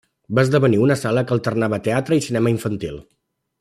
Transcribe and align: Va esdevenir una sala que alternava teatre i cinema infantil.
Va 0.37 0.43
esdevenir 0.47 0.79
una 0.85 0.97
sala 1.01 1.23
que 1.27 1.37
alternava 1.37 1.81
teatre 1.89 2.21
i 2.21 2.27
cinema 2.31 2.57
infantil. 2.59 3.01